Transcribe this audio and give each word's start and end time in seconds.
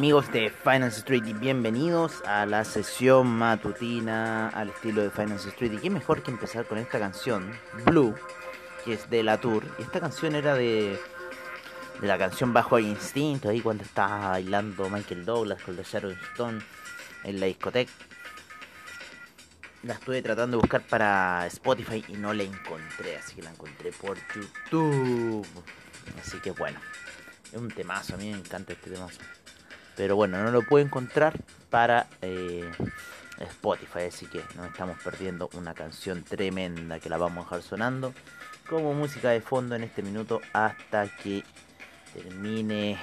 Amigos 0.00 0.32
de 0.32 0.48
Finance 0.48 1.00
Street 1.00 1.24
y 1.26 1.34
bienvenidos 1.34 2.22
a 2.24 2.46
la 2.46 2.64
sesión 2.64 3.26
matutina 3.26 4.48
al 4.48 4.70
estilo 4.70 5.02
de 5.02 5.10
Finance 5.10 5.50
Street. 5.50 5.74
Y 5.74 5.76
qué 5.76 5.90
mejor 5.90 6.22
que 6.22 6.30
empezar 6.30 6.64
con 6.64 6.78
esta 6.78 6.98
canción, 6.98 7.52
Blue, 7.84 8.14
que 8.82 8.94
es 8.94 9.10
de 9.10 9.22
la 9.22 9.38
Tour. 9.38 9.62
Y 9.78 9.82
esta 9.82 10.00
canción 10.00 10.34
era 10.34 10.54
de, 10.54 10.98
la 12.00 12.16
canción 12.16 12.54
Bajo 12.54 12.78
el 12.78 12.86
Instinto, 12.86 13.50
ahí 13.50 13.60
cuando 13.60 13.84
estaba 13.84 14.30
bailando 14.30 14.88
Michael 14.88 15.26
Douglas 15.26 15.60
con 15.60 15.76
The 15.76 15.82
Sharon 15.82 16.16
Stone 16.32 16.62
en 17.24 17.38
la 17.38 17.44
discoteca. 17.44 17.92
La 19.82 19.92
estuve 19.92 20.22
tratando 20.22 20.56
de 20.56 20.62
buscar 20.62 20.80
para 20.80 21.46
Spotify 21.48 22.02
y 22.08 22.14
no 22.14 22.32
la 22.32 22.44
encontré, 22.44 23.18
así 23.18 23.34
que 23.34 23.42
la 23.42 23.50
encontré 23.50 23.92
por 23.92 24.16
YouTube. 24.34 25.46
Así 26.18 26.38
que 26.38 26.52
bueno, 26.52 26.80
es 27.52 27.58
un 27.58 27.70
temazo, 27.70 28.14
a 28.14 28.16
mí 28.16 28.30
me 28.30 28.38
encanta 28.38 28.72
este 28.72 28.88
temazo. 28.88 29.20
Pero 29.96 30.16
bueno, 30.16 30.42
no 30.42 30.50
lo 30.50 30.62
puedo 30.62 30.84
encontrar 30.84 31.38
para 31.68 32.06
eh, 32.22 32.70
Spotify, 33.38 34.02
así 34.08 34.26
que 34.26 34.42
nos 34.56 34.66
estamos 34.66 34.98
perdiendo 35.02 35.50
una 35.54 35.74
canción 35.74 36.22
tremenda 36.22 37.00
que 37.00 37.08
la 37.08 37.16
vamos 37.18 37.46
a 37.46 37.56
dejar 37.56 37.62
sonando 37.62 38.14
como 38.70 38.94
música 38.94 39.30
de 39.30 39.40
fondo 39.40 39.74
en 39.74 39.82
este 39.82 40.00
minuto 40.00 40.40
hasta 40.52 41.08
que 41.08 41.42
termine 42.14 42.96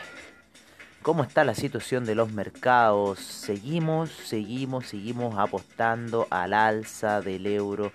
cómo 1.02 1.24
está 1.24 1.44
la 1.44 1.56
situación 1.56 2.06
de 2.06 2.16
los 2.16 2.32
mercados. 2.32 3.20
Seguimos, 3.20 4.10
seguimos, 4.10 4.88
seguimos 4.88 5.38
apostando 5.38 6.26
al 6.30 6.54
alza 6.54 7.20
del 7.20 7.46
euro. 7.46 7.92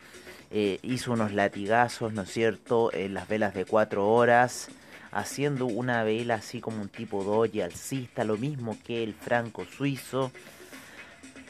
Eh, 0.50 0.80
hizo 0.82 1.12
unos 1.12 1.32
latigazos, 1.32 2.12
¿no 2.12 2.22
es 2.22 2.30
cierto?, 2.30 2.92
en 2.92 3.14
las 3.14 3.26
velas 3.26 3.54
de 3.54 3.64
4 3.64 4.06
horas, 4.06 4.68
haciendo 5.12 5.66
una 5.66 6.02
vela 6.02 6.34
así 6.34 6.60
como 6.60 6.80
un 6.82 6.88
tipo 6.88 7.22
doji 7.22 7.60
alcista, 7.60 8.24
lo 8.24 8.36
mismo 8.36 8.76
que 8.84 9.04
el 9.04 9.14
franco 9.14 9.64
suizo. 9.64 10.32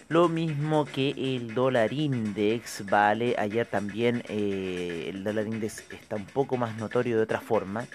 Lo 0.09 0.29
mismo 0.29 0.85
que 0.85 1.15
el 1.17 1.55
dólar 1.55 1.91
index, 1.95 2.85
¿vale? 2.85 3.35
Ayer 3.39 3.67
también 3.67 4.23
eh, 4.29 5.07
el 5.09 5.25
dólar 5.25 5.47
index 5.47 5.85
está 5.91 6.17
un 6.17 6.27
poco 6.27 6.59
más 6.59 6.77
notorio 6.77 7.17
de 7.17 7.23
otra 7.23 7.41
forma. 7.41 7.87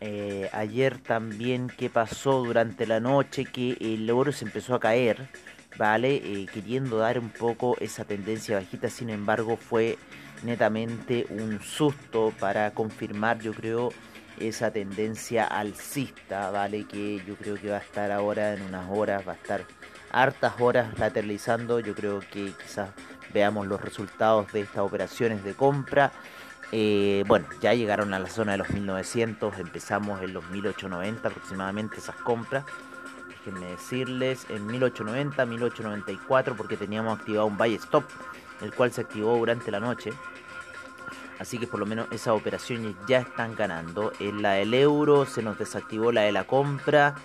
Eh, 0.00 0.50
ayer 0.52 0.98
también 0.98 1.68
qué 1.68 1.88
pasó 1.88 2.42
durante 2.42 2.84
la 2.84 2.98
noche 2.98 3.44
que 3.44 3.76
el 3.80 4.10
oro 4.10 4.32
se 4.32 4.44
empezó 4.44 4.74
a 4.74 4.80
caer, 4.80 5.28
¿vale? 5.78 6.16
Eh, 6.16 6.46
queriendo 6.52 6.98
dar 6.98 7.20
un 7.20 7.30
poco 7.30 7.76
esa 7.78 8.04
tendencia 8.04 8.56
bajita, 8.56 8.90
sin 8.90 9.10
embargo 9.10 9.56
fue 9.56 9.98
netamente 10.42 11.26
un 11.30 11.60
susto 11.62 12.32
para 12.40 12.72
confirmar, 12.72 13.38
yo 13.38 13.54
creo, 13.54 13.92
esa 14.38 14.70
tendencia 14.70 15.44
alcista, 15.46 16.50
¿vale? 16.50 16.84
Que 16.84 17.22
yo 17.26 17.36
creo 17.36 17.56
que 17.56 17.70
va 17.70 17.76
a 17.76 17.80
estar 17.80 18.10
ahora 18.10 18.54
en 18.54 18.62
unas 18.62 18.86
horas, 18.90 19.26
va 19.26 19.32
a 19.32 19.36
estar 19.36 19.64
hartas 20.10 20.54
horas 20.60 20.98
lateralizando, 20.98 21.80
yo 21.80 21.94
creo 21.94 22.20
que 22.20 22.52
quizás 22.62 22.90
veamos 23.32 23.66
los 23.66 23.80
resultados 23.80 24.52
de 24.52 24.60
estas 24.60 24.78
operaciones 24.78 25.42
de 25.42 25.54
compra 25.54 26.12
eh, 26.74 27.22
bueno, 27.26 27.46
ya 27.60 27.74
llegaron 27.74 28.14
a 28.14 28.18
la 28.18 28.30
zona 28.30 28.52
de 28.52 28.58
los 28.58 28.70
1900, 28.70 29.58
empezamos 29.58 30.22
en 30.22 30.32
los 30.32 30.48
1890 30.48 31.28
aproximadamente 31.28 31.98
esas 31.98 32.16
compras. 32.16 32.64
Déjenme 33.28 33.66
decirles, 33.66 34.46
en 34.48 34.66
1890, 34.66 35.44
1894, 35.44 36.56
porque 36.56 36.78
teníamos 36.78 37.18
activado 37.18 37.46
un 37.46 37.58
buy 37.58 37.74
stop, 37.74 38.04
el 38.62 38.72
cual 38.72 38.90
se 38.90 39.02
activó 39.02 39.36
durante 39.36 39.70
la 39.70 39.80
noche. 39.80 40.12
Así 41.42 41.58
que 41.58 41.66
por 41.66 41.80
lo 41.80 41.86
menos 41.86 42.06
esas 42.12 42.34
operaciones 42.34 42.94
ya 43.08 43.18
están 43.18 43.56
ganando. 43.56 44.12
En 44.20 44.42
la 44.42 44.52
del 44.52 44.72
euro 44.74 45.26
se 45.26 45.42
nos 45.42 45.58
desactivó 45.58 46.12
la 46.12 46.20
de 46.20 46.30
la 46.30 46.44
compra, 46.44 47.16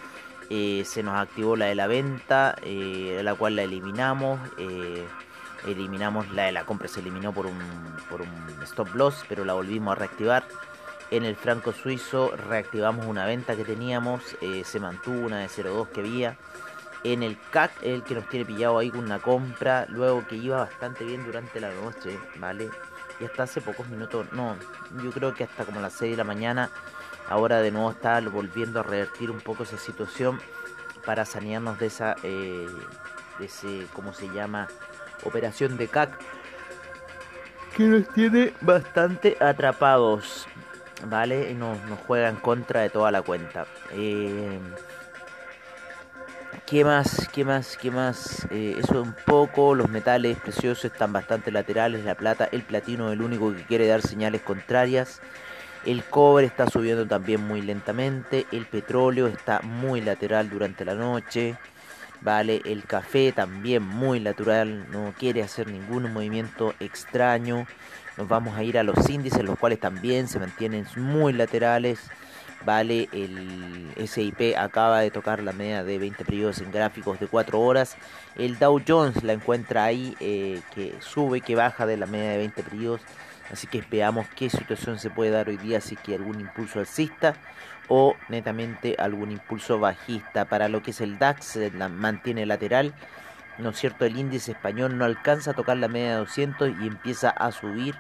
eh, 0.50 0.82
se 0.86 1.04
nos 1.04 1.14
activó 1.14 1.56
la 1.56 1.68
de 1.68 1.76
la 1.76 1.86
venta, 1.86 2.56
eh, 2.64 3.22
la 3.24 3.36
cual 3.36 3.58
la 3.58 3.62
eliminamos. 3.62 4.40
Eh, 4.58 5.06
eliminamos 5.68 6.32
la 6.32 6.46
de 6.46 6.52
la 6.52 6.66
compra, 6.66 6.88
se 6.88 7.02
eliminó 7.02 7.32
por 7.32 7.46
un, 7.46 7.60
por 8.10 8.22
un 8.22 8.64
stop 8.64 8.96
loss, 8.96 9.24
pero 9.30 9.46
la 9.46 9.54
volvimos 9.54 9.92
a 9.92 9.96
reactivar. 10.00 10.48
En 11.12 11.24
el 11.24 11.36
franco 11.36 11.72
suizo 11.72 12.32
reactivamos 12.50 13.06
una 13.06 13.28
venta 13.28 13.56
que 13.56 13.66
teníamos, 13.66 14.24
se 14.64 14.80
mantuvo 14.80 15.28
una 15.28 15.40
de 15.40 15.48
0.2 15.48 15.90
que 15.90 16.00
había. 16.00 16.38
En 17.04 17.22
el 17.22 17.38
CAC, 17.52 17.72
el 17.84 18.02
que 18.02 18.16
nos 18.16 18.28
tiene 18.30 18.46
pillado 18.46 18.80
ahí 18.80 18.90
con 18.90 19.04
una 19.04 19.20
compra, 19.20 19.86
luego 19.90 20.26
que 20.28 20.38
iba 20.38 20.58
bastante 20.58 21.06
bien 21.06 21.24
durante 21.24 21.60
la 21.60 21.72
noche, 21.72 22.20
¿vale? 22.38 22.72
Y 23.20 23.26
hasta 23.26 23.44
hace 23.44 23.62
pocos 23.62 23.88
minutos, 23.90 24.28
no, 24.32 24.56
yo 25.04 25.12
creo 25.12 25.34
que 25.34 25.44
hasta 25.44 25.66
como 25.66 25.82
las 25.82 25.94
6 25.94 26.12
de 26.12 26.18
la 26.18 26.24
mañana, 26.24 26.70
ahora 27.30 27.62
de 27.62 27.72
nuevo 27.72 27.92
está 27.92 28.20
volviendo 28.22 28.80
a 28.80 28.84
revertir 28.84 29.32
un 29.32 29.40
poco 29.40 29.64
esa 29.64 29.78
situación 29.78 30.40
para 31.06 31.26
sanearnos 31.26 31.80
de 31.80 31.88
esa, 31.88 32.16
eh, 32.24 32.68
de 33.40 33.46
ese, 33.46 33.88
¿cómo 33.94 34.14
se 34.14 34.30
llama? 34.30 34.68
Operación 35.24 35.78
de 35.78 35.88
CAC 35.88 36.18
que 37.78 37.84
nos 37.84 38.08
tiene 38.10 38.54
bastante 38.60 39.38
atrapados, 39.40 40.48
¿vale? 41.06 41.52
Y 41.52 41.54
nos, 41.54 41.80
nos 41.84 42.00
juega 42.00 42.28
en 42.28 42.38
contra 42.38 42.82
de 42.82 42.90
toda 42.90 43.12
la 43.12 43.22
cuenta. 43.22 43.68
Eh, 43.92 44.60
¿Qué 46.68 46.84
más? 46.84 47.30
¿Qué 47.32 47.46
más? 47.46 47.78
¿Qué 47.78 47.92
más? 47.92 48.46
Eh, 48.52 48.76
eso 48.78 49.02
un 49.02 49.16
poco. 49.26 49.74
Los 49.74 49.88
metales 49.88 50.38
preciosos 50.38 50.84
están 50.84 51.14
bastante 51.14 51.50
laterales. 51.50 52.04
La 52.04 52.16
plata, 52.16 52.50
el 52.52 52.62
platino, 52.62 53.10
el 53.14 53.22
único 53.22 53.56
que 53.56 53.64
quiere 53.64 53.88
dar 53.88 54.02
señales 54.02 54.42
contrarias. 54.42 55.22
El 55.86 56.04
cobre 56.04 56.46
está 56.46 56.70
subiendo 56.70 57.08
también 57.08 57.40
muy 57.40 57.62
lentamente. 57.62 58.46
El 58.52 58.66
petróleo 58.66 59.28
está 59.28 59.62
muy 59.62 60.02
lateral 60.02 60.50
durante 60.50 60.84
la 60.84 60.94
noche. 60.94 61.56
Vale, 62.20 62.62
el 62.66 62.84
café 62.84 63.32
también 63.32 63.84
muy 63.84 64.20
natural, 64.20 64.92
no 64.92 65.14
quiere 65.18 65.44
hacer 65.44 65.68
ningún 65.68 66.12
movimiento 66.12 66.74
extraño. 66.82 67.66
Nos 68.18 68.28
vamos 68.28 68.58
a 68.58 68.64
ir 68.64 68.78
a 68.78 68.84
los 68.84 69.10
índices, 69.10 69.42
los 69.42 69.58
cuales 69.58 69.80
también 69.80 70.28
se 70.28 70.38
mantienen 70.38 70.86
muy 70.98 71.32
laterales. 71.32 72.10
Vale, 72.66 73.08
el 73.14 74.08
SIP 74.08 74.58
acaba 74.58 75.00
de 75.00 75.12
tocar 75.12 75.42
la 75.42 75.54
media 75.54 75.84
de 75.84 76.00
20 76.00 76.26
periodos 76.26 76.60
en 76.60 76.72
gráficos 76.72 77.20
de 77.20 77.28
4 77.28 77.60
horas. 77.60 77.98
El 78.36 78.60
Dow 78.60 78.82
Jones 78.86 79.24
la 79.24 79.34
encuentra 79.34 79.86
ahí, 79.86 80.16
eh, 80.20 80.62
que 80.74 80.96
sube, 81.00 81.42
que 81.42 81.56
baja 81.56 81.86
de 81.86 81.98
la 81.98 82.08
media 82.08 82.32
de 82.32 82.38
20 82.38 82.64
periodos. 82.64 83.02
Así 83.52 83.68
que 83.68 83.82
veamos 83.90 84.28
qué 84.36 84.50
situación 84.50 85.00
se 85.00 85.10
puede 85.10 85.32
dar 85.32 85.48
hoy 85.48 85.58
día, 85.58 85.80
si 85.80 85.96
que 85.96 86.16
algún 86.16 86.42
impulso 86.42 86.80
alcista 86.80 87.36
o 87.88 88.16
netamente 88.28 88.96
algún 89.00 89.32
impulso 89.32 89.80
bajista. 89.80 90.46
Para 90.46 90.68
lo 90.68 90.84
que 90.84 90.92
es 90.92 91.00
el 91.00 91.18
DAX, 91.20 91.56
la 91.74 91.88
mantiene 91.88 92.46
lateral. 92.46 92.94
¿No 93.58 93.70
es 93.70 93.80
cierto? 93.80 94.06
El 94.06 94.18
índice 94.18 94.52
español 94.52 94.98
no 94.98 95.06
alcanza 95.06 95.52
a 95.52 95.54
tocar 95.54 95.78
la 95.78 95.88
media 95.88 96.12
de 96.12 96.18
200 96.18 96.70
y 96.82 96.88
empieza 96.88 97.30
a 97.30 97.52
subir 97.52 97.96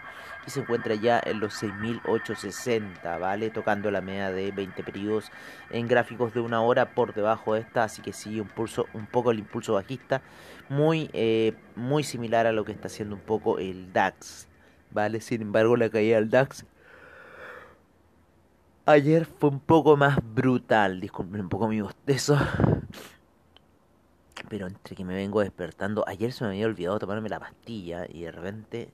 y 0.47 0.49
se 0.49 0.61
encuentra 0.61 0.95
ya 0.95 1.21
en 1.23 1.39
los 1.39 1.61
6.860, 1.61 3.19
¿vale? 3.19 3.49
Tocando 3.49 3.91
la 3.91 4.01
media 4.01 4.31
de 4.31 4.51
20 4.51 4.81
periodos 4.83 5.29
en 5.69 5.87
gráficos 5.87 6.33
de 6.33 6.39
una 6.39 6.61
hora 6.61 6.95
por 6.95 7.13
debajo 7.13 7.53
de 7.53 7.59
esta, 7.59 7.83
así 7.83 8.01
que 8.01 8.13
sigue 8.13 8.41
un, 8.41 8.47
pulso, 8.47 8.87
un 8.93 9.05
poco 9.05 9.31
el 9.31 9.39
impulso 9.39 9.73
bajista, 9.73 10.21
muy, 10.69 11.09
eh, 11.13 11.53
muy 11.75 12.03
similar 12.03 12.47
a 12.47 12.53
lo 12.53 12.65
que 12.65 12.71
está 12.71 12.87
haciendo 12.87 13.15
un 13.15 13.21
poco 13.21 13.59
el 13.59 13.91
DAX, 13.91 14.47
¿vale? 14.91 15.19
Sin 15.21 15.41
embargo, 15.41 15.75
la 15.75 15.89
caída 15.89 16.15
del 16.15 16.29
DAX 16.29 16.65
ayer 18.87 19.25
fue 19.25 19.49
un 19.49 19.59
poco 19.59 19.97
más 19.97 20.17
brutal, 20.23 20.99
disculpen 21.01 21.41
un 21.41 21.49
poco 21.49 21.67
mi 21.67 21.81
bostezo. 21.81 22.37
Pero 24.49 24.67
entre 24.67 24.95
que 24.95 25.03
me 25.03 25.13
vengo 25.13 25.41
despertando, 25.41 26.05
ayer 26.07 26.31
se 26.31 26.45
me 26.45 26.51
había 26.51 26.67
olvidado 26.67 26.99
tomarme 26.99 27.27
la 27.27 27.39
pastilla 27.39 28.05
y 28.07 28.21
de 28.21 28.31
repente 28.31 28.93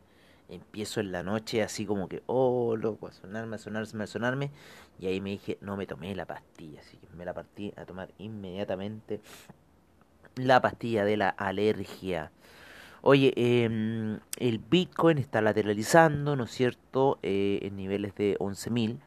empiezo 0.56 1.00
en 1.00 1.12
la 1.12 1.24
noche 1.24 1.64
así 1.64 1.86
como 1.86 2.08
que, 2.08 2.24
oh, 2.28 2.76
loco, 2.76 3.08
a 3.08 3.12
sonarme, 3.12 3.56
a 3.56 3.60
sonarme, 3.60 4.04
a 4.04 4.08
sonarme. 4.08 4.52
Y 5.00 5.08
ahí 5.08 5.22
me 5.22 5.32
dije, 5.32 5.58
no 5.62 5.78
me 5.78 5.86
tomé 5.86 6.16
la 6.16 6.26
pastilla, 6.26 6.80
así 6.82 6.98
que 6.98 7.08
me 7.16 7.26
la 7.26 7.34
partí 7.34 7.74
a 7.76 7.86
tomar 7.86 8.10
inmediatamente 8.18 9.22
la 10.36 10.62
pastilla 10.62 11.06
de 11.06 11.18
la 11.18 11.30
alergia. 11.30 12.32
Oye, 13.02 13.34
eh, 13.36 14.18
el 14.38 14.60
Bitcoin 14.60 15.18
está 15.18 15.42
lateralizando, 15.42 16.36
¿no 16.36 16.46
es 16.46 16.52
cierto?, 16.52 17.20
eh, 17.22 17.60
en 17.64 17.76
niveles 17.76 18.16
de 18.16 18.38
11.000. 18.40 18.98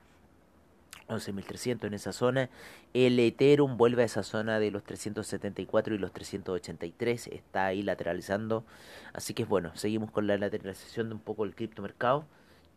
11.300 1.09 1.85
en 1.87 1.95
esa 1.95 2.13
zona. 2.13 2.51
El 2.95 3.19
Ethereum 3.19 3.77
vuelve 3.77 4.03
a 4.03 4.07
esa 4.07 4.23
zona 4.23 4.59
de 4.59 4.71
los 4.71 4.85
374 4.85 5.95
y 5.95 5.99
los 5.99 6.13
383. 6.13 7.29
Está 7.29 7.67
ahí 7.67 7.83
lateralizando. 7.83 8.65
Así 9.13 9.35
que 9.35 9.45
bueno, 9.45 9.75
seguimos 9.75 10.11
con 10.11 10.27
la 10.27 10.37
lateralización 10.37 11.09
de 11.09 11.15
un 11.15 11.21
poco 11.21 11.45
el 11.45 11.55
criptomercado 11.55 12.27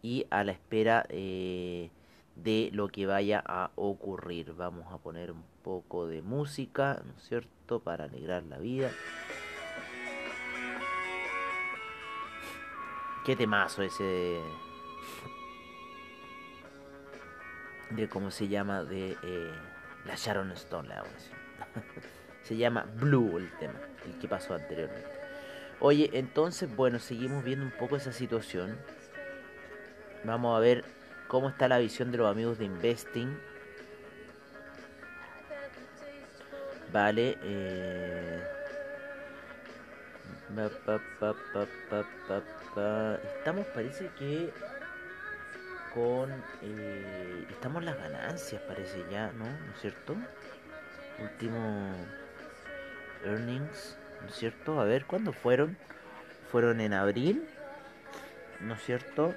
y 0.02 0.26
a 0.30 0.44
la 0.44 0.52
espera 0.52 1.06
eh, 1.10 1.90
de 2.36 2.70
lo 2.74 2.88
que 2.88 3.06
vaya 3.06 3.44
a 3.46 3.72
ocurrir. 3.76 4.54
Vamos 4.54 4.92
a 4.92 4.98
poner 4.98 5.32
un 5.32 5.44
poco 5.64 6.08
de 6.08 6.22
música, 6.22 7.02
¿no 7.06 7.14
es 7.18 7.24
cierto?, 7.24 7.80
para 7.80 8.06
alegrar 8.06 8.44
la 8.44 8.58
vida. 8.58 8.92
Qué 13.26 13.36
temazo 13.36 13.84
ese 13.84 14.40
de 17.90 18.08
cómo 18.08 18.32
se 18.32 18.48
llama 18.48 18.84
de 18.84 19.18
eh, 19.24 19.52
la 20.06 20.16
Sharon 20.16 20.52
Stone, 20.52 20.88
la 20.88 21.04
se 22.44 22.58
llama 22.58 22.86
Blue 22.96 23.38
el 23.38 23.52
tema, 23.58 23.80
el 24.06 24.18
que 24.20 24.28
pasó 24.28 24.54
anteriormente. 24.54 25.10
Oye, 25.80 26.10
entonces, 26.14 26.74
bueno, 26.76 27.00
seguimos 27.00 27.44
viendo 27.44 27.66
un 27.66 27.72
poco 27.72 27.96
esa 27.96 28.12
situación. 28.12 28.78
Vamos 30.26 30.58
a 30.58 30.60
ver 30.60 30.84
cómo 31.28 31.50
está 31.50 31.68
la 31.70 31.78
visión 31.78 32.12
de 32.12 32.18
los 32.18 32.30
amigos 32.30 32.58
de 32.58 32.66
Investing. 32.66 33.40
Vale, 36.92 37.38
eh... 37.44 38.44
Estamos, 43.38 43.66
parece 43.68 44.10
que 44.18 44.52
con... 45.94 46.32
Eh, 46.62 47.19
estamos 47.54 47.84
las 47.84 47.98
ganancias, 47.98 48.62
parece 48.64 49.04
ya, 49.12 49.32
¿no? 49.34 49.46
¿No 49.46 49.74
es 49.74 49.82
cierto? 49.82 50.16
Último 51.20 51.94
earnings, 53.26 53.98
¿no 54.22 54.28
es 54.28 54.36
cierto? 54.36 54.80
A 54.80 54.86
ver, 54.86 55.06
¿cuándo 55.06 55.34
fueron? 55.34 55.78
Fueron 56.52 56.82
en 56.82 56.94
abril, 56.94 57.48
¿no 58.62 58.74
es 58.74 58.84
cierto? 58.84 59.34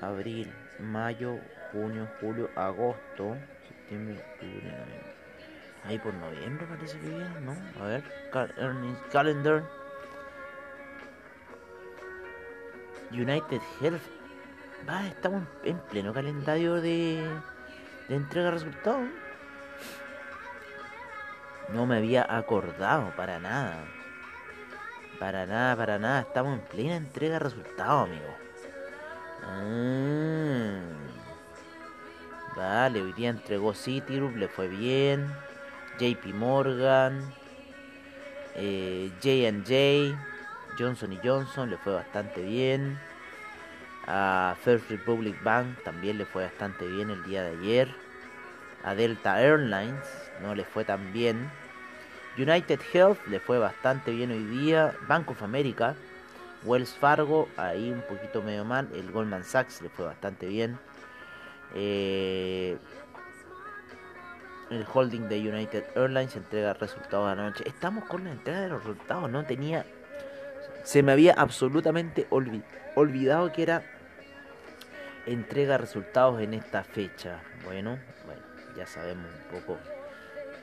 Abril, 0.00 0.52
mayo, 0.78 1.38
junio, 1.72 2.08
julio, 2.20 2.50
agosto, 2.56 3.36
septiembre, 3.66 4.18
octubre, 4.18 4.74
Ahí 5.84 5.98
por 5.98 6.12
noviembre 6.14 6.66
parece 6.66 6.98
que 6.98 7.08
viene, 7.08 7.40
¿no? 7.40 7.56
A 7.82 7.86
ver, 7.86 8.04
earnings 8.58 8.98
calendar. 9.10 9.62
United 13.10 13.60
Health 13.80 14.17
Va, 14.86 15.06
estamos 15.06 15.42
en 15.64 15.78
pleno 15.78 16.12
calendario 16.12 16.80
de, 16.80 17.24
entrega 18.08 18.46
de 18.46 18.50
resultados. 18.52 19.08
No 21.70 21.86
me 21.86 21.96
había 21.96 22.26
acordado 22.36 23.12
para 23.16 23.38
nada. 23.38 23.84
Para 25.18 25.46
nada, 25.46 25.76
para 25.76 25.98
nada. 25.98 26.20
Estamos 26.20 26.58
en 26.58 26.64
plena 26.66 26.96
entrega 26.96 27.34
de 27.34 27.38
resultados, 27.40 28.08
amigo. 28.08 28.36
Ah. 29.44 30.80
Vale, 32.56 33.02
hoy 33.02 33.12
día 33.12 33.30
entregó 33.30 33.72
Citigroup, 33.72 34.36
le 34.36 34.48
fue 34.48 34.68
bien. 34.68 35.32
JP 35.98 36.34
Morgan, 36.34 37.32
eh, 38.54 39.10
JJ, 39.20 40.16
Johnson 40.78 41.18
Johnson, 41.22 41.70
le 41.70 41.78
fue 41.78 41.94
bastante 41.94 42.42
bien. 42.42 42.98
A 44.10 44.56
First 44.64 44.88
Republic 44.88 45.36
Bank 45.42 45.82
también 45.84 46.16
le 46.16 46.24
fue 46.24 46.44
bastante 46.44 46.86
bien 46.86 47.10
el 47.10 47.22
día 47.24 47.42
de 47.42 47.58
ayer. 47.58 47.94
A 48.82 48.94
Delta 48.94 49.38
Airlines 49.42 50.02
no 50.40 50.54
le 50.54 50.64
fue 50.64 50.82
tan 50.86 51.12
bien. 51.12 51.50
United 52.38 52.80
Health 52.94 53.18
le 53.26 53.38
fue 53.38 53.58
bastante 53.58 54.10
bien 54.12 54.30
hoy 54.30 54.44
día. 54.44 54.96
Bank 55.06 55.30
of 55.30 55.42
America, 55.42 55.94
Wells 56.64 56.94
Fargo, 56.94 57.50
ahí 57.58 57.90
un 57.90 58.00
poquito 58.00 58.42
medio 58.42 58.64
mal. 58.64 58.88
El 58.94 59.10
Goldman 59.10 59.44
Sachs 59.44 59.82
le 59.82 59.90
fue 59.90 60.06
bastante 60.06 60.46
bien. 60.46 60.78
Eh, 61.74 62.78
el 64.70 64.86
holding 64.90 65.28
de 65.28 65.38
United 65.38 65.84
Airlines 65.96 66.34
entrega 66.34 66.72
resultados 66.72 67.28
anoche. 67.28 67.62
Estamos 67.68 68.04
con 68.04 68.24
la 68.24 68.30
entrega 68.30 68.62
de 68.62 68.68
los 68.70 68.82
resultados. 68.84 69.30
No 69.30 69.44
tenía. 69.44 69.84
Se 70.82 71.02
me 71.02 71.12
había 71.12 71.34
absolutamente 71.34 72.26
olvidado 72.30 73.52
que 73.52 73.62
era 73.62 73.82
entrega 75.32 75.78
resultados 75.78 76.40
en 76.40 76.54
esta 76.54 76.84
fecha. 76.84 77.40
Bueno, 77.64 77.98
bueno, 78.26 78.42
ya 78.76 78.86
sabemos 78.86 79.26
un 79.26 79.60
poco. 79.60 79.78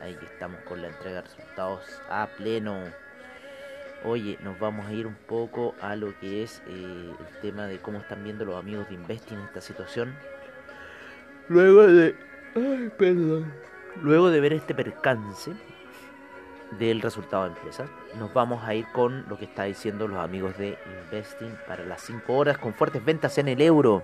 Ahí 0.02 0.18
estamos 0.24 0.60
con 0.62 0.82
la 0.82 0.88
entrega 0.90 1.18
de 1.18 1.22
resultados 1.22 1.84
a 2.10 2.28
pleno. 2.38 2.84
Oye, 4.04 4.38
nos 4.44 4.60
vamos 4.60 4.86
a 4.88 4.94
ir 4.94 5.08
un 5.08 5.16
poco 5.16 5.74
a 5.82 5.96
lo 5.96 6.18
que 6.20 6.44
es 6.44 6.62
eh, 6.68 7.12
el 7.20 7.42
tema 7.42 7.68
de 7.68 7.80
cómo 7.80 8.00
están 8.00 8.24
viendo 8.24 8.46
los 8.46 8.56
amigos 8.56 8.88
de 8.90 8.96
Investing 8.96 9.40
esta 9.40 9.62
situación. 9.62 10.16
Luego 11.48 11.88
de. 11.88 12.16
Ay, 12.56 12.92
perdón. 12.98 13.54
Luego 14.02 14.30
de 14.30 14.42
ver 14.42 14.54
este 14.54 14.76
percance 14.76 15.52
del 16.78 17.02
resultado 17.02 17.44
de 17.44 17.50
empresa, 17.50 17.86
nos 18.20 18.34
vamos 18.34 18.64
a 18.64 18.74
ir 18.76 18.86
con 18.92 19.26
lo 19.30 19.38
que 19.38 19.46
está 19.46 19.64
diciendo 19.64 20.08
los 20.08 20.20
amigos 20.20 20.58
de 20.58 20.78
Investing 21.04 21.56
para 21.68 21.86
las 21.86 22.02
5 22.02 22.34
horas 22.34 22.58
con 22.58 22.74
fuertes 22.74 23.04
ventas 23.06 23.38
en 23.38 23.48
el 23.48 23.62
euro. 23.62 24.04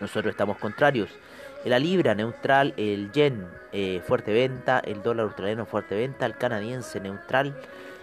Nosotros 0.00 0.30
estamos 0.30 0.58
contrarios. 0.58 1.10
La 1.64 1.78
libra 1.78 2.14
neutral, 2.14 2.72
el 2.76 3.10
yen 3.12 3.46
eh, 3.72 4.00
fuerte 4.06 4.32
venta, 4.32 4.78
el 4.78 5.02
dólar 5.02 5.26
australiano 5.26 5.66
fuerte 5.66 5.96
venta, 5.96 6.24
el 6.24 6.36
canadiense 6.36 7.00
neutral, 7.00 7.54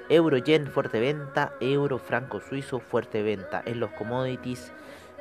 euro 0.09 0.37
yen 0.37 0.67
fuerte 0.67 0.99
venta, 0.99 1.53
euro 1.61 1.97
franco 1.97 2.41
suizo 2.41 2.79
fuerte 2.79 3.23
venta. 3.23 3.63
En 3.65 3.79
los 3.79 3.91
commodities 3.91 4.71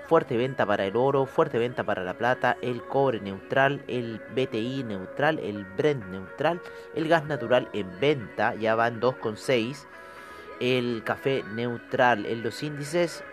fuerte 0.06 0.36
venta 0.36 0.66
para 0.66 0.84
el 0.84 0.96
oro, 0.96 1.26
fuerte 1.26 1.58
venta 1.58 1.84
para 1.84 2.02
la 2.04 2.14
plata, 2.14 2.56
el 2.60 2.82
cobre 2.82 3.20
neutral, 3.20 3.82
el 3.88 4.20
BTI 4.34 4.84
neutral, 4.84 5.38
el 5.38 5.64
Brent 5.64 6.04
neutral, 6.06 6.60
el 6.94 7.08
gas 7.08 7.24
natural 7.24 7.68
en 7.72 7.88
venta, 8.00 8.54
ya 8.54 8.74
van 8.74 9.00
2,6, 9.00 9.86
el 10.60 11.02
café 11.04 11.42
neutral 11.54 12.26
en 12.26 12.42
los 12.42 12.62
índices, 12.62 13.24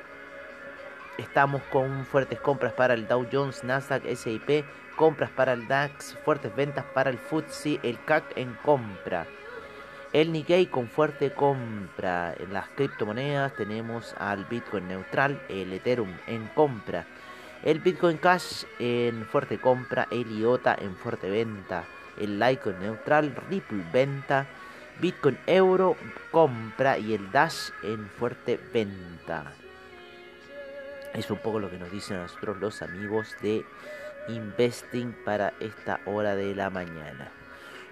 Estamos 1.22 1.62
con 1.72 2.04
fuertes 2.08 2.40
compras 2.40 2.74
para 2.74 2.96
el 2.96 3.08
Dow 3.08 3.28
Jones, 3.32 3.63
Nasdaq, 3.63 4.04
SIP, 4.16 4.66
compras 4.96 5.30
para 5.30 5.54
el 5.54 5.68
DAX, 5.68 6.18
fuertes 6.25 6.54
ventas 6.56 6.84
para 6.96 7.12
el 7.12 7.20
FTSE, 7.20 7.80
el 7.84 8.04
CAC 8.06 8.36
en 8.38 8.58
compra. 8.63 9.28
El 10.13 10.32
Nikkei 10.32 10.66
con 10.66 10.88
fuerte 10.88 11.32
compra. 11.32 12.34
En 12.40 12.51
las 12.51 12.68
criptomonedas 12.70 13.54
tenemos 13.54 14.16
al 14.18 14.46
Bitcoin 14.46 14.88
neutral, 14.88 15.40
el 15.48 15.72
Ethereum 15.72 16.12
en 16.25 16.48
compra. 16.56 17.06
El 17.63 17.80
Bitcoin 17.80 18.18
Cash 18.18 18.63
en 18.80 19.24
fuerte 19.28 19.60
compra, 19.60 20.08
el 20.10 20.40
IOTA 20.40 20.75
en 20.82 20.96
fuerte 20.96 21.30
venta, 21.30 21.84
el 22.20 22.40
Litecoin 22.40 22.80
neutral, 22.80 23.36
Ripple 23.48 23.84
venta, 23.94 24.48
Bitcoin 25.00 25.38
Euro 25.46 25.96
compra 26.32 26.98
y 26.98 27.13
el 27.13 27.32
Dash 27.32 27.70
en 27.84 28.10
fuerte 28.10 28.60
venta. 28.74 29.54
Es 31.13 31.30
un 31.30 31.38
poco 31.39 31.60
lo 31.60 31.70
que 31.70 31.77
nos 31.77 31.91
dicen 31.91 32.18
a 32.18 32.22
nosotros 32.22 32.58
los 32.60 32.82
amigos 32.82 33.36
de 33.41 33.65
Investing 34.30 35.13
para 35.25 35.53
esta 35.60 36.00
hora 36.06 36.36
de 36.36 36.56
la 36.56 36.70
mañana. 36.70 37.32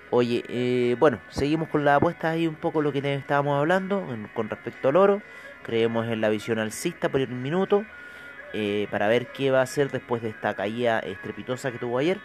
Oye, 0.10 0.44
eh, 0.48 0.96
bueno, 1.00 1.20
seguimos 1.30 1.68
con 1.68 1.84
la 1.84 1.96
apuesta 1.96 2.30
ahí 2.30 2.48
un 2.48 2.56
poco 2.56 2.82
lo 2.82 2.92
que 2.94 3.00
estábamos 3.14 3.60
hablando 3.60 4.08
con 4.34 4.50
respecto 4.50 4.90
al 4.90 4.96
oro. 4.96 5.22
Creemos 5.64 6.08
en 6.08 6.22
la 6.22 6.30
visión 6.30 6.60
alcista 6.60 7.10
por 7.10 7.20
un 7.22 7.42
minuto 7.42 7.84
eh, 8.54 8.88
para 8.90 9.08
ver 9.08 9.28
qué 9.28 9.52
va 9.52 9.60
a 9.60 9.64
hacer 9.64 9.92
después 9.92 10.22
de 10.22 10.30
esta 10.30 10.56
caída 10.56 11.00
estrepitosa 11.00 11.72
que 11.72 11.78
tuvo 11.78 11.98
ayer. 11.98 12.20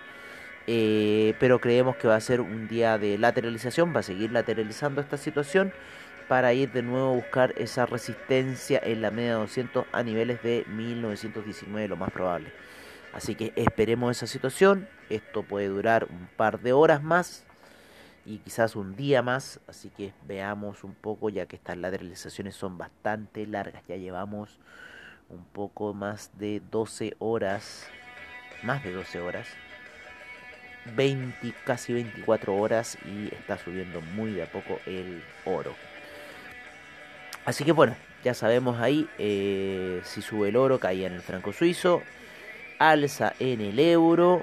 Eh, 0.67 1.35
pero 1.41 1.59
creemos 1.61 1.97
que 1.97 2.09
va 2.09 2.15
a 2.17 2.21
ser 2.21 2.41
un 2.41 2.69
día 2.69 2.97
de 2.99 3.19
lateralización, 3.19 3.95
va 3.95 4.01
a 4.01 4.03
seguir 4.05 4.33
lateralizando 4.33 5.01
esta 5.01 5.19
situación 5.19 5.73
para 6.28 6.52
ir 6.52 6.73
de 6.73 6.83
nuevo 6.83 7.12
a 7.12 7.14
buscar 7.14 7.54
esa 7.57 7.87
resistencia 7.87 8.81
en 8.83 9.02
la 9.02 9.11
media 9.11 9.35
de 9.35 9.40
200 9.40 9.87
a 9.93 10.02
niveles 10.02 10.43
de 10.43 10.64
1919 10.69 11.88
lo 11.88 11.97
más 11.97 12.11
probable. 12.11 12.52
Así 13.12 13.35
que 13.35 13.52
esperemos 13.57 14.16
esa 14.16 14.26
situación, 14.26 14.88
esto 15.09 15.43
puede 15.45 15.69
durar 15.69 16.07
un 16.11 16.28
par 16.37 16.61
de 16.61 16.73
horas 16.73 17.02
más 17.02 17.45
y 18.26 18.38
quizás 18.38 18.75
un 18.75 18.97
día 18.97 19.23
más, 19.23 19.61
así 19.69 19.90
que 19.90 20.12
veamos 20.26 20.83
un 20.83 20.95
poco 20.95 21.28
ya 21.28 21.47
que 21.47 21.57
estas 21.57 21.76
lateralizaciones 21.76 22.57
son 22.57 22.78
bastante 22.78 23.47
largas, 23.47 23.83
ya 23.87 23.97
llevamos 23.97 24.59
un 25.28 25.45
poco 25.45 25.95
más 25.95 26.31
de 26.38 26.61
12 26.71 27.14
horas, 27.19 27.87
más 28.62 28.83
de 28.83 28.93
12 28.93 29.21
horas, 29.21 29.47
20, 30.97 31.54
casi 31.64 31.93
24 31.93 32.54
horas 32.57 32.99
y 33.04 33.33
está 33.35 33.59
subiendo 33.59 34.00
muy 34.00 34.33
de 34.33 34.43
a 34.43 34.50
poco 34.50 34.81
el 34.87 35.23
oro. 35.45 35.75
Así 37.45 37.65
que 37.65 37.73
bueno, 37.73 37.95
ya 38.25 38.33
sabemos 38.33 38.81
ahí 38.81 39.09
eh, 39.19 40.01
si 40.05 40.23
sube 40.23 40.49
el 40.49 40.57
oro, 40.57 40.79
caía 40.79 41.07
en 41.07 41.13
el 41.13 41.21
franco 41.21 41.53
suizo, 41.53 42.03
alza 42.79 43.35
en 43.39 43.61
el 43.61 43.79
euro, 43.79 44.43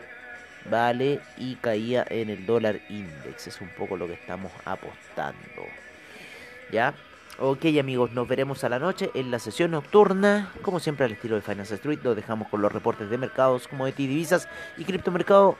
vale, 0.70 1.20
y 1.38 1.56
caía 1.56 2.06
en 2.10 2.30
el 2.30 2.46
dólar 2.46 2.80
index. 2.90 3.48
Es 3.48 3.60
un 3.60 3.70
poco 3.70 3.98
lo 3.98 4.06
que 4.06 4.14
estamos 4.14 4.52
apostando. 4.66 5.66
¿Ya? 6.72 6.94
Ok 7.40 7.66
amigos, 7.80 8.12
nos 8.12 8.28
veremos 8.28 8.64
a 8.64 8.70
la 8.70 8.78
noche 8.78 9.10
en 9.16 9.32
la 9.32 9.40
sesión 9.40 9.72
nocturna. 9.72 10.52
Como 10.62 10.80
siempre 10.80 11.06
al 11.06 11.14
estilo 11.14 11.36
de 11.36 11.42
Finance 11.42 11.74
Street, 11.74 12.00
lo 12.04 12.14
dejamos 12.14 12.50
con 12.50 12.62
los 12.62 12.72
reportes 12.72 13.10
de 13.10 13.18
mercados, 13.18 13.68
como 13.68 13.88
de 13.88 13.94
divisas 13.94 14.48
y 14.78 14.84
criptomercado, 14.84 15.58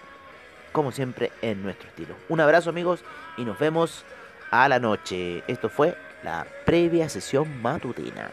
como 0.74 0.92
siempre 0.92 1.32
en 1.42 1.64
nuestro 1.64 1.90
estilo. 1.90 2.14
Un 2.30 2.40
abrazo 2.40 2.70
amigos 2.70 3.04
y 3.36 3.46
nos 3.46 3.58
vemos 3.58 4.06
a 4.52 4.70
la 4.70 4.80
noche. 4.80 5.44
Esto 5.48 5.70
fue 5.70 5.96
la 6.24 6.46
previa 6.66 7.10
sesión 7.10 7.62
matutina. 7.62 8.30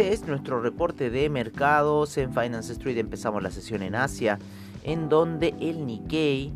Este 0.00 0.14
es 0.14 0.26
nuestro 0.26 0.62
reporte 0.62 1.10
de 1.10 1.28
mercados 1.28 2.16
en 2.16 2.32
Finance 2.32 2.72
Street. 2.72 2.96
Empezamos 2.96 3.42
la 3.42 3.50
sesión 3.50 3.82
en 3.82 3.94
Asia, 3.94 4.38
en 4.82 5.10
donde 5.10 5.54
el 5.60 5.84
Nikkei 5.84 6.54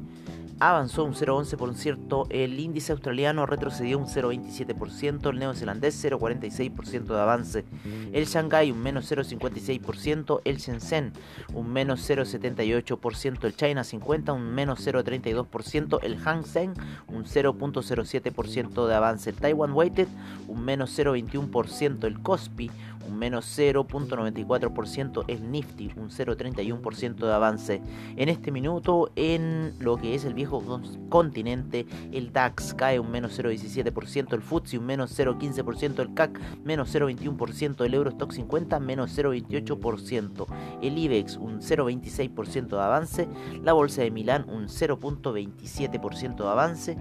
avanzó 0.61 1.05
un 1.05 1.13
0,11%, 1.13 2.27
el 2.31 2.59
índice 2.59 2.93
australiano 2.93 3.45
retrocedió 3.45 3.99
un 3.99 4.07
0,27%, 4.07 5.31
el 5.31 5.39
neozelandés 5.39 6.03
0,46% 6.03 7.05
de 7.05 7.21
avance, 7.21 7.65
el 8.13 8.25
Shanghai 8.25 8.71
un 8.71 8.81
menos 8.83 9.11
0,56%, 9.11 10.41
el 10.45 10.57
Shenzhen 10.57 11.13
un 11.53 11.73
menos 11.73 12.09
0,78%, 12.09 13.45
el 13.45 13.57
China 13.57 13.85
50 13.85 14.33
un 14.33 14.55
menos 14.55 14.87
0,32%, 14.87 15.99
el 16.03 16.17
Hang 16.19 16.45
Seng 16.45 16.75
un 17.09 17.25
0,07% 17.25 18.87
de 18.87 18.95
avance, 18.95 19.31
el 19.31 19.37
Taiwan 19.37 19.73
Weighted 19.73 20.09
un 20.49 20.65
menos 20.65 20.99
0,21%, 20.99 22.05
el 22.05 22.21
Kospi 22.21 22.71
un 23.09 23.17
menos 23.17 23.59
0.94%, 23.59 25.25
el 25.29 25.51
Nifty 25.51 25.91
un 25.97 26.11
0.31% 26.11 27.15
de 27.15 27.33
avance. 27.33 27.83
En 28.17 28.29
este 28.29 28.51
minuto, 28.51 29.11
en 29.17 29.75
lo 29.79 29.97
que 29.97 30.15
es 30.15 30.25
el 30.25 30.35
viejo 30.35 30.63
continente, 31.09 31.87
el 32.13 32.33
DAX 32.33 32.75
cae 32.75 33.01
un 33.01 33.11
menos 33.11 33.39
0.17%, 33.39 34.33
el 34.33 34.43
FTSE 34.43 34.79
un 34.79 34.87
menos 34.87 35.19
0.15%, 35.19 36.01
el 36.01 36.15
CAC 36.15 36.41
menos 36.65 36.95
0.21%, 36.95 37.85
el 37.85 37.95
Eurostock 37.95 38.33
50 38.33 38.81
menos 38.81 39.17
0.28%, 39.17 40.47
el 40.83 40.99
IBEX 40.99 41.37
un 41.37 41.61
0.26% 41.61 42.69
de 42.69 42.81
avance, 42.81 43.29
la 43.63 43.73
Bolsa 43.73 44.03
de 44.03 44.11
Milán 44.11 44.47
un 44.49 44.69
0.27% 44.69 46.37
de 46.37 46.49
avance. 46.49 46.97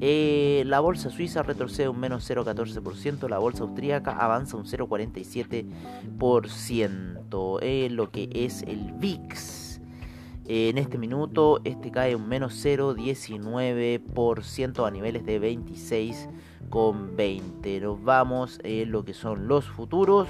Eh, 0.00 0.62
la 0.66 0.80
bolsa 0.80 1.10
suiza 1.10 1.42
retrocede 1.42 1.88
un 1.88 2.00
menos 2.00 2.28
0,14%, 2.28 3.28
la 3.28 3.38
bolsa 3.38 3.62
austríaca 3.64 4.12
avanza 4.12 4.56
un 4.56 4.64
0,47%. 4.64 7.58
Eh, 7.62 7.88
lo 7.90 8.10
que 8.10 8.28
es 8.32 8.62
el 8.62 8.92
VIX. 8.94 9.80
en 10.46 10.76
este 10.76 10.98
minuto 10.98 11.60
este 11.64 11.92
cae 11.92 12.16
un 12.16 12.28
menos 12.28 12.64
0,19% 12.64 14.86
a 14.86 14.90
niveles 14.90 15.24
de 15.24 15.40
26,20. 15.40 17.80
Nos 17.80 18.02
vamos 18.02 18.58
en 18.64 18.90
lo 18.90 19.04
que 19.04 19.14
son 19.14 19.46
los 19.46 19.66
futuros 19.66 20.26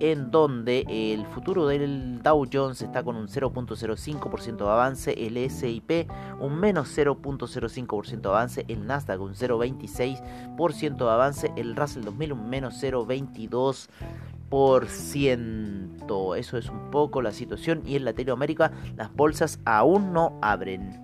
en 0.00 0.30
donde 0.30 0.84
el 0.88 1.26
futuro 1.26 1.66
del 1.66 2.22
Dow 2.22 2.46
Jones 2.52 2.82
está 2.82 3.02
con 3.02 3.16
un 3.16 3.28
0.05% 3.28 4.56
de 4.56 4.64
avance, 4.64 5.26
el 5.26 5.50
SIP 5.50 6.08
un 6.40 6.58
menos 6.58 6.96
0.05% 6.96 8.20
de 8.20 8.28
avance, 8.28 8.64
el 8.68 8.86
Nasdaq 8.86 9.20
un 9.20 9.34
0.26% 9.34 10.96
de 10.96 11.10
avance, 11.10 11.52
el 11.56 11.76
Russell 11.76 12.04
2000 12.04 12.32
un 12.32 12.48
menos 12.48 12.82
0.22%. 12.82 13.88
Eso 16.36 16.58
es 16.58 16.70
un 16.70 16.90
poco 16.90 17.22
la 17.22 17.32
situación 17.32 17.82
y 17.84 17.96
en 17.96 18.04
Latinoamérica 18.04 18.72
las 18.96 19.12
bolsas 19.14 19.58
aún 19.64 20.12
no 20.12 20.38
abren. 20.42 21.03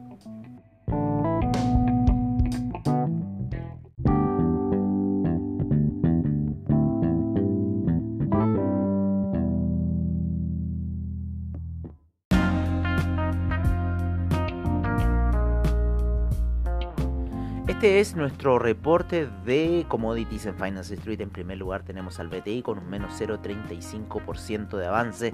Este 17.80 17.98
es 17.98 18.14
nuestro 18.14 18.58
reporte 18.58 19.26
de 19.46 19.86
commodities 19.88 20.44
en 20.44 20.54
Finance 20.54 20.92
Street. 20.92 21.22
En 21.22 21.30
primer 21.30 21.56
lugar 21.56 21.82
tenemos 21.82 22.20
al 22.20 22.28
BTI 22.28 22.60
con 22.60 22.76
un 22.76 22.90
menos 22.90 23.18
0,35% 23.18 24.76
de 24.76 24.86
avance 24.86 25.32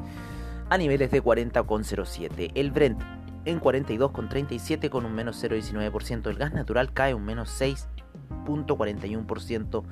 a 0.71 0.79
niveles 0.79 1.11
de 1.11 1.21
40,07. 1.21 2.53
El 2.55 2.71
Brent 2.71 3.03
en 3.47 3.61
42,37 3.61 4.91
con 4.91 5.07
un 5.07 5.15
menos 5.17 5.43
0,19%. 5.43 6.31
El 6.31 6.37
gas 6.37 6.53
natural 6.53 6.93
cae 6.93 7.15
un 7.15 7.25
menos 7.25 7.61
6,41%. 7.61 9.83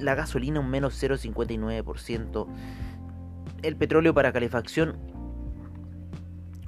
La 0.00 0.16
gasolina 0.16 0.58
un 0.58 0.68
menos 0.68 1.00
0,59%. 1.00 2.46
El 3.62 3.76
petróleo 3.76 4.12
para 4.12 4.32
calefacción 4.32 4.96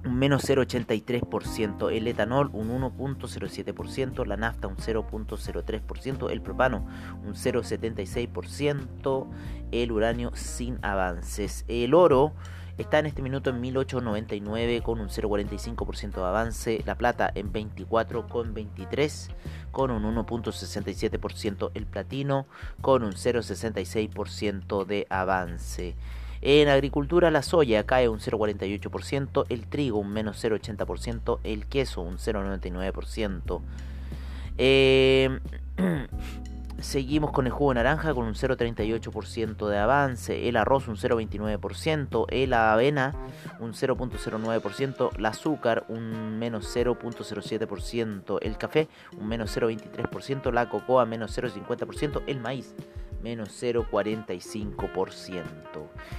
un 0.04 0.18
menos 0.18 0.49
0,83%, 0.49 1.90
el 1.90 2.06
etanol 2.08 2.50
un 2.52 2.68
1.07%, 2.70 4.26
la 4.26 4.37
nafta 4.37 4.68
un 4.68 4.76
0.03%, 4.76 6.30
el 6.30 6.42
propano 6.42 6.87
un 7.25 7.34
0.76%, 7.34 9.26
el 9.73 9.92
uranio 9.92 10.30
sin 10.34 10.78
avances. 10.82 11.64
El 11.68 11.94
oro 11.94 12.34
está 12.78 12.99
en 12.99 13.06
este 13.06 13.23
minuto 13.23 13.50
en 13.50 13.61
1899 13.61 14.82
con 14.82 15.00
un 15.00 15.08
0.45% 15.08 16.14
de 16.14 16.23
avance, 16.23 16.82
la 16.84 16.96
plata 16.96 17.30
en 17.34 17.52
24,23 17.52 19.30
con 19.70 19.90
un 19.90 20.04
1.67%, 20.16 21.70
el 21.75 21.87
platino 21.87 22.46
con 22.80 23.02
un 23.04 23.12
0.66% 23.12 24.84
de 24.84 25.06
avance. 25.11 25.96
En 26.46 26.68
agricultura 26.68 27.30
la 27.30 27.42
soya 27.42 27.84
cae 27.84 28.06
un 28.10 28.18
0,48%, 28.18 29.46
el 29.48 29.66
trigo 29.66 29.98
un 29.98 30.10
menos 30.10 30.44
0,80%, 30.44 31.38
el 31.42 31.64
queso 31.64 32.02
un 32.02 32.18
0,99%. 32.18 33.62
Eh, 34.58 35.38
seguimos 36.80 37.32
con 37.32 37.46
el 37.46 37.52
jugo 37.52 37.70
de 37.70 37.76
naranja 37.76 38.12
con 38.12 38.26
un 38.26 38.34
0,38% 38.34 39.68
de 39.68 39.78
avance, 39.78 40.46
el 40.46 40.58
arroz 40.58 40.86
un 40.86 40.96
0,29%, 40.96 42.26
el 42.28 42.52
avena 42.52 43.14
un 43.58 43.72
0,09%, 43.72 45.16
el 45.16 45.24
azúcar 45.24 45.86
un 45.88 46.38
menos 46.38 46.76
0,07%, 46.76 48.38
el 48.42 48.58
café 48.58 48.88
un 49.18 49.28
menos 49.28 49.56
0,23%, 49.56 50.52
la 50.52 50.68
cocoa 50.68 51.06
menos 51.06 51.38
0,50%, 51.38 52.22
el 52.26 52.40
maíz 52.40 52.74
menos 53.23 53.50
0,45%. 53.62 55.44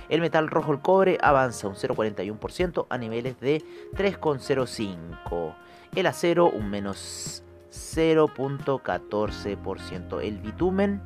El 0.09 0.21
metal 0.21 0.49
rojo, 0.49 0.71
el 0.71 0.81
cobre, 0.81 1.19
avanza 1.21 1.67
un 1.67 1.75
0,41% 1.75 2.87
a 2.89 2.97
niveles 2.97 3.39
de 3.39 3.61
3,05%. 3.93 5.55
El 5.95 6.07
acero, 6.07 6.49
un 6.49 6.69
menos 6.69 7.43
0,14%. 7.71 10.21
El 10.21 10.39
bitumen, 10.39 11.01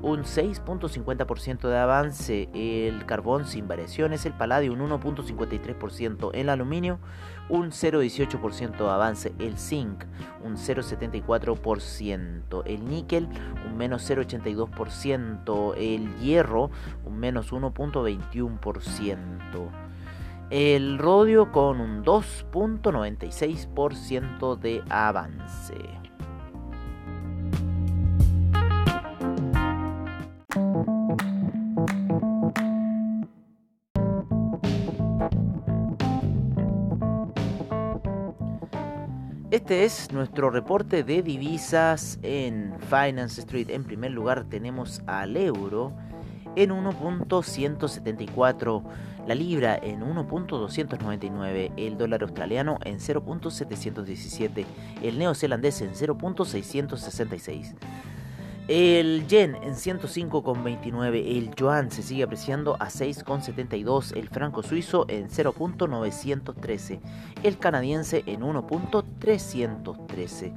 un 0.00 0.22
6.50% 0.24 1.68
de 1.68 1.78
avance, 1.78 2.48
el 2.54 3.04
carbón 3.06 3.46
sin 3.46 3.68
variaciones, 3.68 4.26
el 4.26 4.32
paladio 4.32 4.72
un 4.72 4.80
1.53%, 4.80 6.32
el 6.34 6.48
aluminio 6.48 6.98
un 7.48 7.70
0.18% 7.70 8.78
de 8.78 8.90
avance, 8.90 9.32
el 9.38 9.56
zinc 9.58 10.02
un 10.42 10.56
0.74%, 10.56 12.62
el 12.64 12.88
níquel 12.88 13.28
un 13.66 13.76
menos 13.76 14.10
0.82%, 14.10 15.74
el 15.76 16.16
hierro 16.18 16.72
un 17.04 17.18
menos 17.18 17.52
1.21%, 17.52 19.68
el 20.50 20.98
rodio 20.98 21.52
con 21.52 21.80
un 21.80 22.04
2.96% 22.04 24.58
de 24.58 24.82
avance. 24.88 26.01
Este 39.52 39.84
es 39.84 40.10
nuestro 40.12 40.48
reporte 40.48 41.04
de 41.04 41.22
divisas 41.22 42.18
en 42.22 42.72
Finance 42.88 43.42
Street. 43.42 43.68
En 43.68 43.84
primer 43.84 44.10
lugar 44.10 44.46
tenemos 44.48 45.02
al 45.06 45.36
euro 45.36 45.92
en 46.56 46.70
1.174, 46.70 48.82
la 49.26 49.34
libra 49.34 49.76
en 49.76 50.00
1.299, 50.00 51.72
el 51.76 51.98
dólar 51.98 52.22
australiano 52.22 52.78
en 52.86 52.98
0.717, 52.98 54.64
el 55.02 55.18
neozelandés 55.18 55.82
en 55.82 55.92
0.666. 55.92 57.74
El 58.68 59.26
yen 59.26 59.56
en 59.56 59.74
105,29, 59.74 61.36
el 61.36 61.52
yuan 61.56 61.90
se 61.90 62.02
sigue 62.02 62.22
apreciando 62.22 62.76
a 62.80 62.86
6,72, 62.86 64.16
el 64.16 64.28
franco 64.28 64.62
suizo 64.62 65.04
en 65.08 65.28
0.913, 65.28 67.00
el 67.42 67.58
canadiense 67.58 68.22
en 68.24 68.44
1.313. 69.22 70.52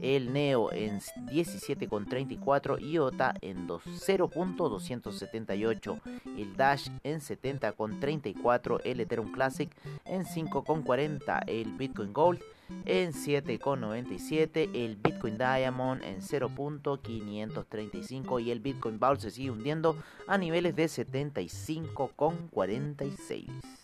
el 0.00 0.32
Neo 0.32 0.72
en 0.72 1.00
17,34, 1.00 2.80
IOTA 2.80 3.34
en 3.40 3.68
0.278, 3.68 6.00
el 6.36 6.56
Dash 6.56 6.88
en 7.02 7.20
70,34, 7.20 8.80
el 8.84 9.00
Ethereum 9.00 9.32
Classic 9.32 9.68
en 10.04 10.24
5,40, 10.24 11.42
el 11.46 11.72
Bitcoin 11.72 12.12
Gold 12.12 12.40
en 12.86 13.12
7,97, 13.12 14.70
el 14.74 14.96
Bitcoin 14.96 15.36
Diamond 15.38 16.02
en 16.02 16.20
0.535 16.20 18.42
y 18.42 18.50
el 18.50 18.58
Bitcoin 18.60 18.98
Vault 18.98 19.20
se 19.20 19.30
sigue 19.30 19.50
hundiendo 19.50 19.96
a 20.26 20.38
niveles 20.38 20.74
de 20.76 20.86
75,46. 20.86 23.83